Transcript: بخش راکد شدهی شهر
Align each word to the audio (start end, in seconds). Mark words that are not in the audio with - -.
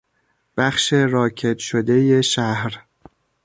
بخش 0.57 0.93
راکد 0.93 1.57
شدهی 1.57 2.23
شهر 2.23 2.85